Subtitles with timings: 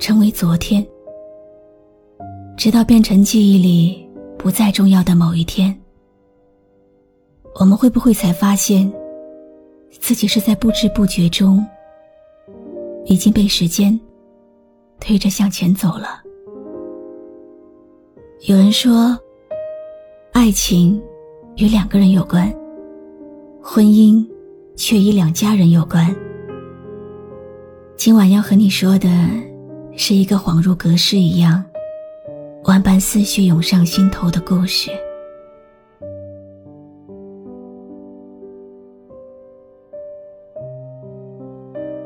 [0.00, 0.84] 成为昨天，
[2.56, 5.78] 直到变成记忆里不再重要的某一天，
[7.56, 8.90] 我们会不会才发现，
[9.90, 11.64] 自己是在不知不觉中
[13.04, 13.98] 已经被时间
[14.98, 16.22] 推着向前走了？
[18.48, 19.16] 有人说，
[20.32, 20.98] 爱情
[21.56, 22.50] 与两个人有关，
[23.62, 24.26] 婚姻
[24.76, 26.16] 却与两家人有关。
[27.98, 29.49] 今晚要和你说的。
[30.02, 31.62] 是一个恍如隔世一样，
[32.64, 34.90] 万般思绪涌上心头的故事。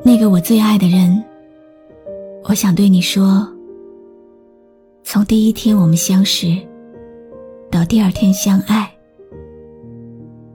[0.03, 1.23] 那个我最爱的人，
[2.43, 3.47] 我想对你说：
[5.05, 6.49] 从第一天我们相识，
[7.71, 8.93] 到第二天相爱，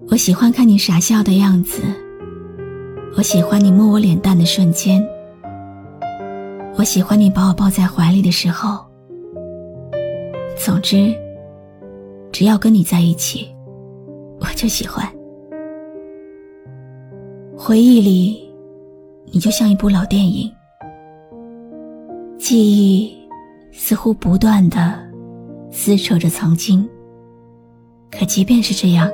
[0.09, 1.81] 我喜欢看你傻笑的样子，
[3.15, 5.01] 我喜欢你摸我脸蛋的瞬间。
[6.79, 8.85] 我喜欢你把我抱在怀里的时候。
[10.57, 11.13] 总之，
[12.31, 13.45] 只要跟你在一起，
[14.39, 15.05] 我就喜欢。
[17.57, 18.49] 回忆里，
[19.25, 20.49] 你就像一部老电影，
[22.37, 23.13] 记忆
[23.73, 24.97] 似乎不断的
[25.69, 26.87] 撕扯着曾经。
[28.09, 29.11] 可即便是这样，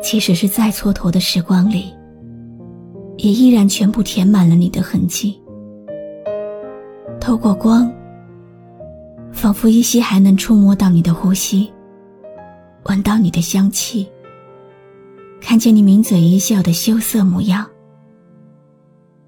[0.00, 1.92] 即使是再蹉跎的时光里，
[3.16, 5.42] 也依然全部填满了你的痕迹。
[7.28, 7.92] 透过光，
[9.32, 11.70] 仿佛依稀还能触摸到你的呼吸，
[12.84, 14.08] 闻到你的香气，
[15.38, 17.66] 看见你抿嘴一笑的羞涩模样。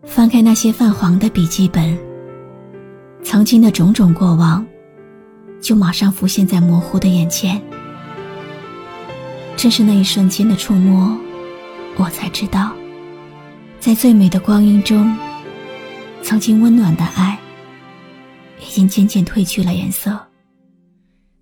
[0.04, 1.94] 翻开那些泛黄的笔记本，
[3.22, 4.66] 曾经的种种过往，
[5.60, 7.60] 就马上浮现在模糊的眼前。
[9.58, 11.14] 正是那一瞬间的触摸，
[11.98, 12.72] 我才知道，
[13.78, 15.14] 在最美的光阴中，
[16.22, 17.38] 曾经温暖的爱。
[18.60, 20.10] 已经渐渐褪去了颜色。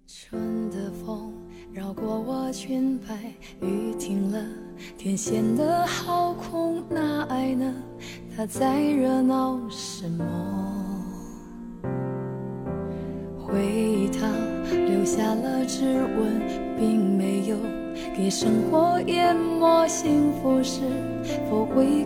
[0.07, 1.33] 春的风
[1.73, 3.15] 绕过我裙摆，
[3.61, 4.43] 雨停了，
[4.97, 7.75] 天显得好空，那爱呢？
[8.37, 10.25] 它在热闹什么？
[13.39, 14.31] 回忆它
[14.71, 16.41] 留下了指纹，
[16.79, 17.57] 并没有
[18.17, 19.87] 给生活淹没。
[19.89, 20.81] 幸福是
[21.49, 21.98] 否会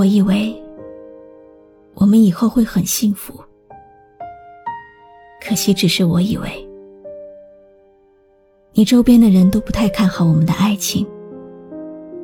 [0.00, 0.50] 我以为
[1.92, 3.38] 我们以后会很幸福，
[5.46, 6.48] 可惜只是我以为。
[8.72, 11.06] 你周边的人都不太看好我们的爱情，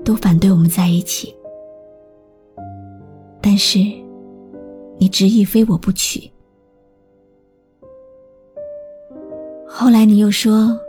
[0.03, 1.37] 都反对我们在一起。
[3.43, 3.79] 但是，
[4.97, 6.33] 你执意非我不娶。
[9.69, 10.81] 后来你又说，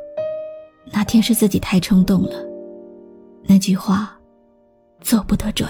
[0.94, 2.36] 那天是自己太冲动了。
[3.44, 4.18] 那句话，
[5.02, 5.68] 做不得准。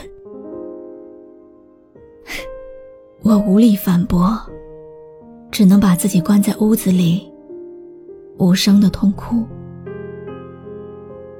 [3.28, 4.40] 我无力反驳，
[5.52, 7.30] 只能把自己关在屋子里，
[8.38, 9.44] 无声的痛哭。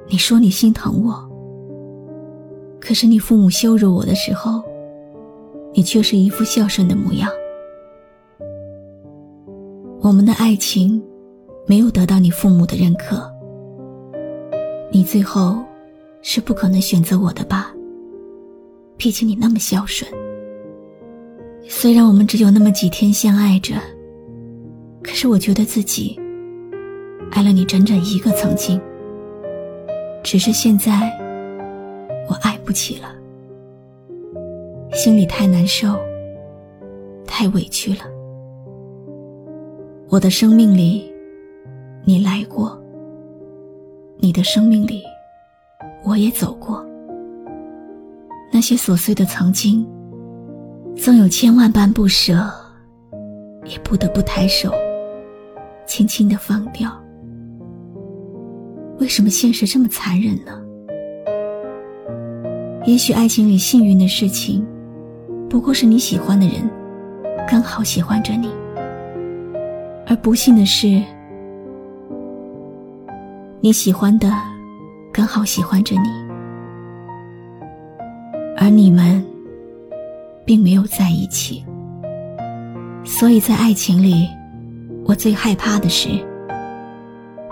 [0.10, 1.18] 你说你心疼我，
[2.78, 4.62] 可是你父母羞辱我的时候。
[5.74, 7.30] 你却是一副孝顺的模样。
[10.02, 11.00] 我们的爱情
[11.68, 13.32] 没有得到你父母的认可，
[14.92, 15.64] 你最后
[16.24, 17.72] 是不可能选择我的吧？
[18.98, 20.12] 毕竟你那么孝顺。
[21.80, 23.76] 虽然我们只有那么几天相爱着，
[25.04, 26.20] 可是我觉得自己
[27.30, 28.82] 爱了你整整一个曾经。
[30.24, 31.16] 只是现在，
[32.28, 33.14] 我爱不起了。
[34.92, 35.96] 心里太难受，
[37.28, 38.00] 太委屈了。
[40.10, 41.14] 我的生命里，
[42.06, 42.76] 你来过；
[44.18, 45.04] 你的生命里，
[46.04, 46.84] 我也走过。
[48.52, 49.88] 那些琐碎的曾经，
[50.98, 52.34] 纵有千万般不舍，
[53.66, 54.74] 也不得不抬手，
[55.86, 56.92] 轻轻的放掉。
[59.00, 60.62] 为什么现实这么残忍呢？
[62.86, 64.66] 也许爱情里幸运的事情，
[65.50, 66.70] 不过是你喜欢的人
[67.48, 68.50] 刚好喜欢着你；
[70.08, 71.02] 而不幸的是，
[73.62, 74.30] 你喜欢的
[75.14, 76.10] 刚好喜欢着你，
[78.58, 79.24] 而你们
[80.48, 81.64] 并没有在一起。
[83.04, 84.28] 所以在爱情里，
[85.06, 86.10] 我最害怕的是，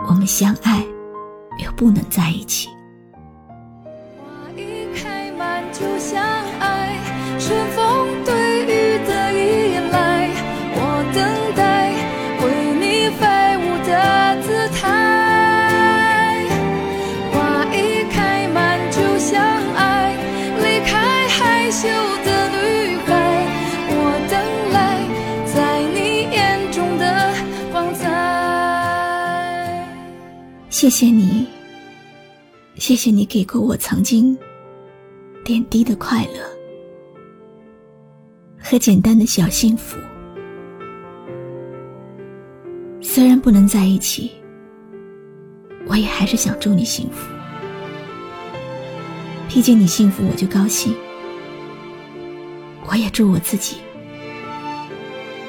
[0.08, 0.82] 我们相爱
[1.64, 2.70] 又不能在一起。
[4.18, 6.24] 花一开满就相
[6.60, 6.98] 爱，
[7.38, 7.85] 春风
[30.75, 31.48] 谢谢你，
[32.75, 34.38] 谢谢你给过我曾经
[35.42, 36.42] 点滴的快乐
[38.60, 39.98] 和简单的小幸福。
[43.00, 44.30] 虽然不能在一起，
[45.88, 47.33] 我也还是想祝你幸福。
[49.48, 50.94] 毕竟你幸福，我就高兴。
[52.86, 53.77] 我也祝我自己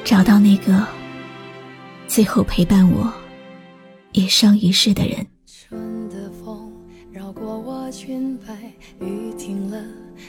[0.05, 0.87] 找到那个
[2.07, 3.13] 最后陪伴我。
[4.11, 5.25] 一生一世的人。
[5.45, 6.71] 春的风
[7.11, 8.53] 绕过我裙摆
[8.99, 9.77] 雨停了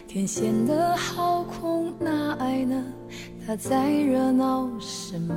[0.06, 2.84] 天显得好空那爱呢
[3.46, 5.34] 它在热闹什么。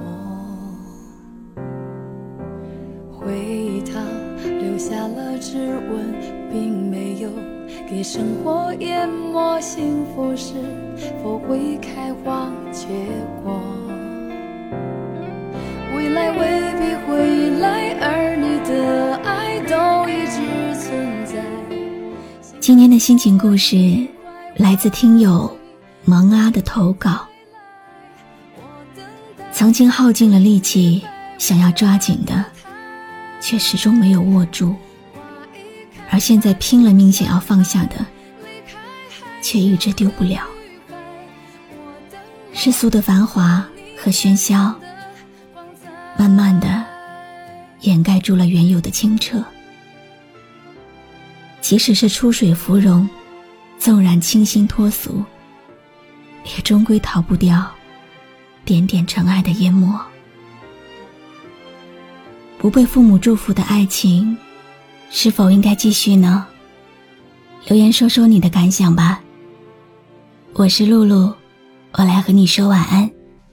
[3.12, 4.04] 回忆它
[4.44, 7.30] 留下了指纹并没有
[7.88, 10.56] 给生活淹没幸福是
[11.22, 12.88] 否会开花结
[13.44, 13.62] 果。
[15.96, 16.40] 未来未
[16.80, 17.31] 必会
[22.72, 24.08] 今天的心情故事
[24.56, 25.60] 来自听友
[26.06, 27.28] 萌阿的投稿。
[29.52, 31.04] 曾经耗尽了力气
[31.38, 32.46] 想要抓紧的，
[33.42, 34.74] 却始终没有握住；
[36.10, 38.06] 而现在拼了命想要放下的，
[39.42, 40.42] 却一直丢不了。
[42.54, 44.74] 世俗的繁华和喧嚣。
[46.18, 46.86] 慢慢的，
[47.82, 49.44] 掩盖住了原有的清澈。
[51.72, 53.08] 即使是出水芙蓉，
[53.80, 55.24] 纵然清新脱俗，
[56.44, 57.66] 也终归逃不掉
[58.66, 59.98] 点点尘埃的淹没。
[62.58, 64.38] 不被父母祝福的爱情，
[65.10, 66.46] 是否应该继续呢？
[67.68, 69.22] 留言说说你的感想吧。
[70.52, 71.34] 我是露露，
[71.94, 73.10] 我来和你说晚安。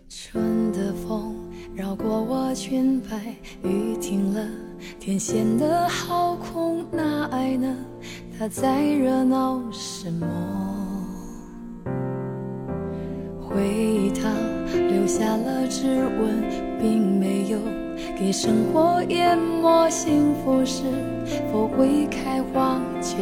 [0.09, 1.37] 春的风。
[1.73, 3.17] 绕过我裙摆，
[3.63, 4.45] 雨停了，
[4.99, 7.77] 天显得好空，那爱呢？
[8.39, 10.25] 它在热闹什么？
[13.41, 14.31] 回忆它
[14.73, 16.45] 留下了指纹，
[16.79, 17.59] 并没有
[18.17, 19.91] 给生活淹没。
[19.91, 20.85] 幸福是
[21.51, 23.17] 否会开花结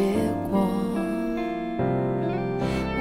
[0.50, 0.68] 果？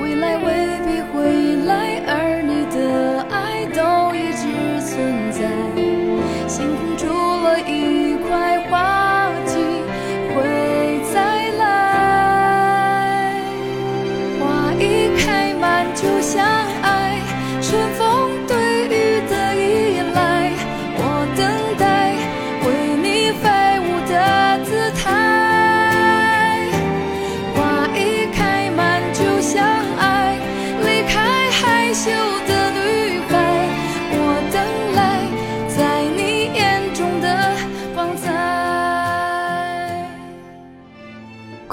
[0.01, 4.47] 未来未必会来，而你的爱都一直
[4.85, 5.94] 存在。